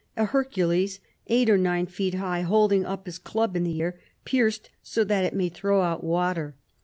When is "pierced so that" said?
4.25-5.25